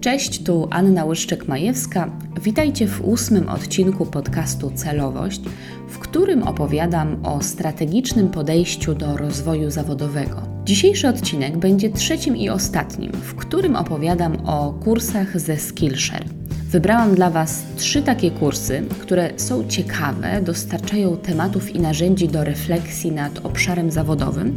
[0.00, 2.10] Cześć, tu Anna Łyszczek-Majewska.
[2.42, 5.40] Witajcie w ósmym odcinku podcastu Celowość,
[5.88, 10.42] w którym opowiadam o strategicznym podejściu do rozwoju zawodowego.
[10.64, 16.39] Dzisiejszy odcinek będzie trzecim i ostatnim, w którym opowiadam o kursach ze Skillshare.
[16.70, 23.12] Wybrałam dla Was trzy takie kursy, które są ciekawe, dostarczają tematów i narzędzi do refleksji
[23.12, 24.56] nad obszarem zawodowym,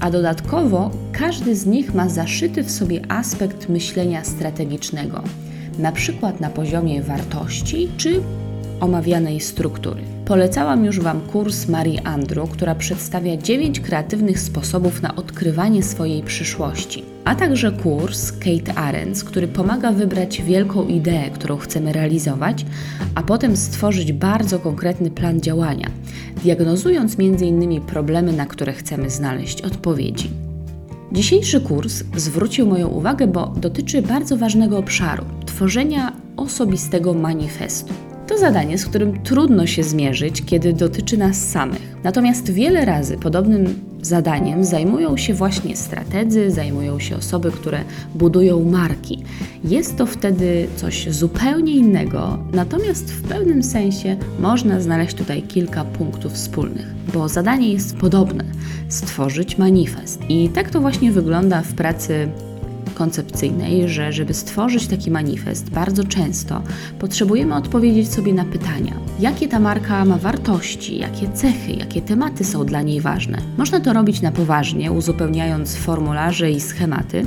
[0.00, 5.22] a dodatkowo każdy z nich ma zaszyty w sobie aspekt myślenia strategicznego,
[5.78, 8.20] na przykład na poziomie wartości czy
[8.80, 10.02] omawianej struktury.
[10.24, 17.11] Polecałam już Wam kurs Marii Andrew, która przedstawia 9 kreatywnych sposobów na odkrywanie swojej przyszłości,
[17.24, 22.66] a także kurs Kate Arends, który pomaga wybrać wielką ideę, którą chcemy realizować,
[23.14, 25.90] a potem stworzyć bardzo konkretny plan działania,
[26.42, 27.80] diagnozując m.in.
[27.80, 30.30] problemy, na które chcemy znaleźć odpowiedzi.
[31.12, 37.94] Dzisiejszy kurs zwrócił moją uwagę, bo dotyczy bardzo ważnego obszaru tworzenia osobistego manifestu.
[38.26, 41.96] To zadanie, z którym trudno się zmierzyć, kiedy dotyczy nas samych.
[42.04, 49.22] Natomiast wiele razy podobnym zadaniem zajmują się właśnie strategzy, zajmują się osoby, które budują marki.
[49.64, 56.32] Jest to wtedy coś zupełnie innego, natomiast w pewnym sensie można znaleźć tutaj kilka punktów
[56.32, 58.44] wspólnych, bo zadanie jest podobne
[58.88, 60.20] stworzyć manifest.
[60.28, 62.28] I tak to właśnie wygląda w pracy
[62.94, 66.62] koncepcyjnej, że żeby stworzyć taki manifest, bardzo często
[66.98, 72.64] potrzebujemy odpowiedzieć sobie na pytania, jakie ta marka ma wartości, jakie cechy, jakie tematy są
[72.64, 73.38] dla niej ważne.
[73.58, 77.26] Można to robić na poważnie, uzupełniając formularze i schematy,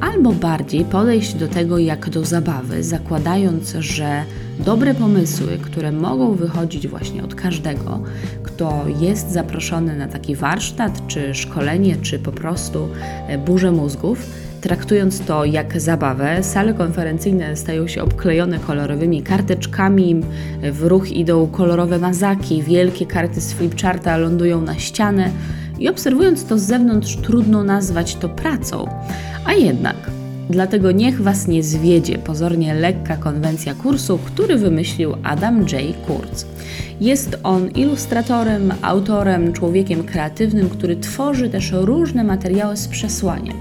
[0.00, 4.24] albo bardziej podejść do tego jak do zabawy, zakładając, że
[4.58, 8.02] dobre pomysły, które mogą wychodzić właśnie od każdego,
[8.42, 12.88] kto jest zaproszony na taki warsztat, czy szkolenie, czy po prostu
[13.28, 14.26] e, burzę mózgów,
[14.62, 20.20] Traktując to jak zabawę, sale konferencyjne stają się obklejone kolorowymi karteczkami,
[20.72, 25.30] w ruch idą kolorowe mazaki, wielkie karty z flipcharta lądują na ścianę
[25.78, 28.88] i obserwując to z zewnątrz trudno nazwać to pracą.
[29.44, 30.11] A jednak
[30.50, 35.72] Dlatego niech Was nie zwiedzie pozornie lekka konwencja kursu, który wymyślił Adam J.
[36.06, 36.44] Kurz.
[37.00, 43.56] Jest on ilustratorem, autorem, człowiekiem kreatywnym, który tworzy też różne materiały z przesłaniem.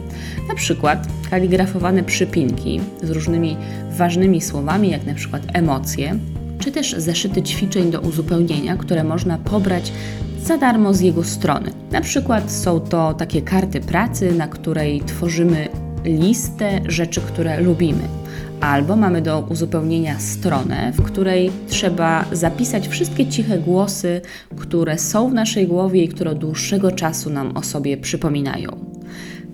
[0.47, 3.57] Na przykład kaligrafowane przypinki z różnymi
[3.91, 6.19] ważnymi słowami, jak na przykład emocje,
[6.59, 9.91] czy też zeszyty ćwiczeń do uzupełnienia, które można pobrać
[10.45, 11.71] za darmo z jego strony.
[11.91, 15.67] Na przykład są to takie karty pracy, na której tworzymy
[16.05, 18.03] listę rzeczy, które lubimy.
[18.61, 24.21] Albo mamy do uzupełnienia stronę, w której trzeba zapisać wszystkie ciche głosy,
[24.57, 28.91] które są w naszej głowie i które od dłuższego czasu nam o sobie przypominają.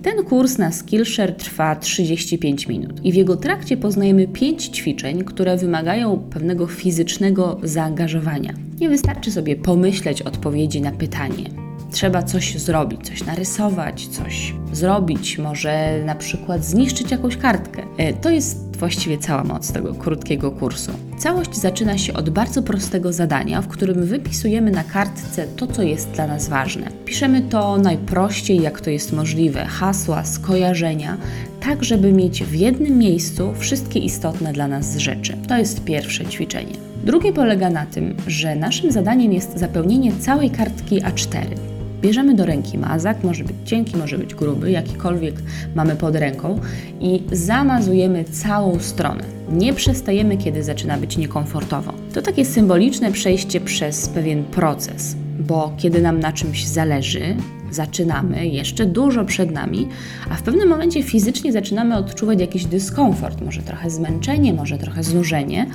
[0.02, 5.56] Ten kurs na Skillshare trwa 35 minut i w jego trakcie poznajemy 5 ćwiczeń, które
[5.56, 8.54] wymagają pewnego fizycznego zaangażowania.
[8.80, 16.02] Nie wystarczy sobie pomyśleć odpowiedzi na pytanie, trzeba coś zrobić, coś narysować, coś zrobić, może
[16.04, 17.82] na przykład zniszczyć jakąś kartkę.
[17.96, 20.92] E, to jest właściwie cała moc tego krótkiego kursu.
[21.18, 26.10] Całość zaczyna się od bardzo prostego zadania, w którym wypisujemy na kartce to, co jest
[26.10, 26.90] dla nas ważne.
[27.04, 31.16] Piszemy to najprościej, jak to jest możliwe, hasła, skojarzenia,
[31.60, 35.36] tak żeby mieć w jednym miejscu wszystkie istotne dla nas rzeczy.
[35.48, 36.74] To jest pierwsze ćwiczenie.
[37.04, 41.77] Drugie polega na tym, że naszym zadaniem jest zapełnienie całej kartki A4.
[42.08, 45.34] Bierzemy do ręki mazak, może być cienki, może być gruby, jakikolwiek
[45.74, 46.60] mamy pod ręką
[47.00, 49.24] i zamazujemy całą stronę.
[49.52, 51.92] Nie przestajemy, kiedy zaczyna być niekomfortowo.
[52.14, 57.36] To takie symboliczne przejście przez pewien proces, bo kiedy nam na czymś zależy,
[57.70, 59.88] zaczynamy, jeszcze dużo przed nami,
[60.30, 65.66] a w pewnym momencie fizycznie zaczynamy odczuwać jakiś dyskomfort, może trochę zmęczenie, może trochę znużenie.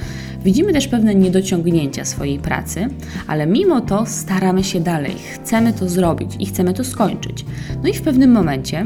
[0.44, 2.88] Widzimy też pewne niedociągnięcia swojej pracy,
[3.28, 7.46] ale mimo to staramy się dalej, chcemy to zrobić i chcemy to skończyć.
[7.84, 8.86] No i w pewnym momencie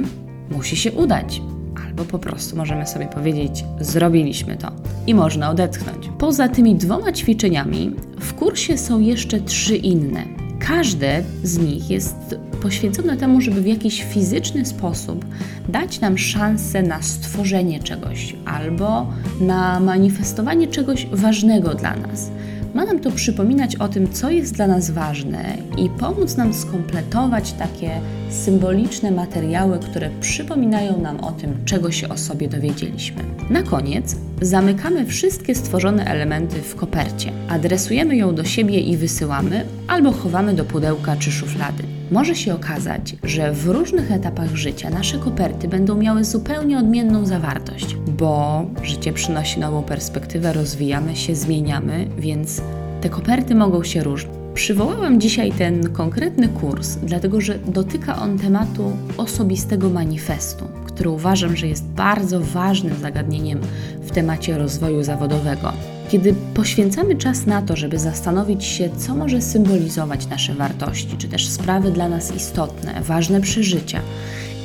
[0.52, 1.42] musi się udać.
[1.88, 4.72] Albo po prostu możemy sobie powiedzieć, zrobiliśmy to
[5.08, 6.10] i można odetchnąć.
[6.18, 10.24] Poza tymi dwoma ćwiczeniami w kursie są jeszcze trzy inne.
[10.60, 12.16] Każde z nich jest
[12.58, 15.26] poświęcone temu, żeby w jakiś fizyczny sposób
[15.70, 19.08] dać nam szansę na stworzenie czegoś albo
[19.42, 22.32] na manifestowanie czegoś ważnego dla nas.
[22.74, 27.54] Ma nam to przypominać o tym, co jest dla nas ważne i pomóc nam skompletować
[27.54, 27.92] takie
[28.30, 33.24] symboliczne materiały, które przypominają nam o tym, czego się o sobie dowiedzieliśmy.
[33.50, 40.12] Na koniec zamykamy wszystkie stworzone elementy w kopercie, adresujemy ją do siebie i wysyłamy, albo
[40.12, 41.84] chowamy do pudełka czy szuflady.
[42.12, 47.96] Może się okazać, że w różnych etapach życia nasze koperty będą miały zupełnie odmienną zawartość,
[47.96, 52.62] bo życie przynosi nową perspektywę, rozwijamy się, zmieniamy, więc
[53.02, 54.38] te koperty mogą się różnić.
[54.54, 60.66] Przywołałam dzisiaj ten konkretny kurs, dlatego że dotyka on tematu osobistego manifestu,
[60.98, 63.60] który uważam, że jest bardzo ważnym zagadnieniem
[64.02, 65.74] w temacie rozwoju zawodowego.
[66.10, 71.48] Kiedy poświęcamy czas na to, żeby zastanowić się, co może symbolizować nasze wartości, czy też
[71.50, 74.02] sprawy dla nas istotne, ważne przeżycia,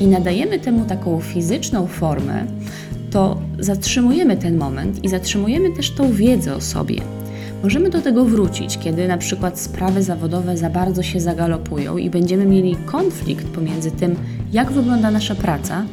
[0.00, 2.46] i nadajemy temu taką fizyczną formę,
[3.10, 7.00] to zatrzymujemy ten moment i zatrzymujemy też tą wiedzę o sobie.
[7.62, 12.46] Możemy do tego wrócić, kiedy na przykład sprawy zawodowe za bardzo się zagalopują i będziemy
[12.46, 14.16] mieli konflikt pomiędzy tym,
[14.52, 15.84] jak wygląda nasza praca,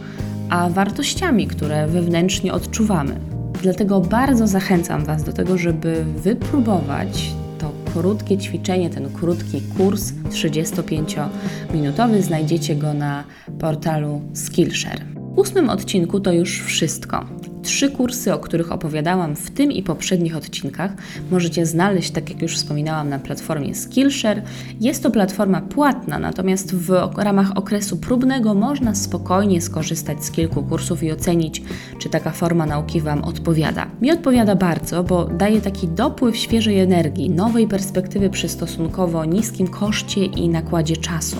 [0.49, 3.19] a wartościami, które wewnętrznie odczuwamy.
[3.61, 12.21] Dlatego bardzo zachęcam Was do tego, żeby wypróbować to krótkie ćwiczenie, ten krótki kurs 35-minutowy.
[12.21, 13.23] Znajdziecie go na
[13.59, 15.05] portalu Skillshare.
[15.35, 17.25] W ósmym odcinku to już wszystko.
[17.63, 20.91] Trzy kursy, o których opowiadałam w tym i poprzednich odcinkach,
[21.31, 24.41] możecie znaleźć, tak jak już wspominałam, na platformie Skillshare.
[24.79, 31.03] Jest to platforma płatna, natomiast w ramach okresu próbnego można spokojnie skorzystać z kilku kursów
[31.03, 31.61] i ocenić,
[31.99, 33.87] czy taka forma nauki Wam odpowiada.
[34.01, 40.25] Mi odpowiada bardzo, bo daje taki dopływ świeżej energii, nowej perspektywy przy stosunkowo niskim koszcie
[40.25, 41.37] i nakładzie czasu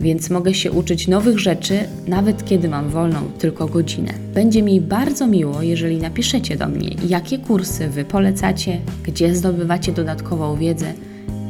[0.00, 4.12] więc mogę się uczyć nowych rzeczy, nawet kiedy mam wolną tylko godzinę.
[4.34, 10.56] Będzie mi bardzo miło, jeżeli napiszecie do mnie, jakie kursy Wy polecacie, gdzie zdobywacie dodatkową
[10.56, 10.92] wiedzę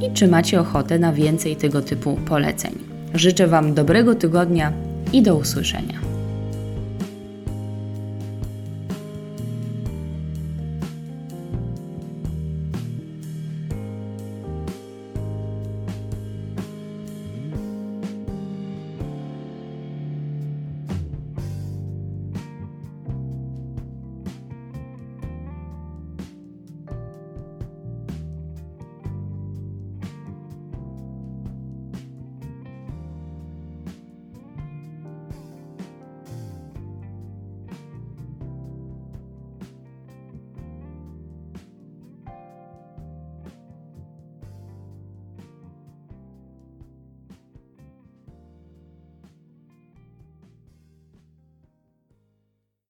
[0.03, 2.73] i czy macie ochotę na więcej tego typu poleceń.
[3.15, 4.73] Życzę Wam dobrego tygodnia
[5.13, 6.16] i do usłyszenia.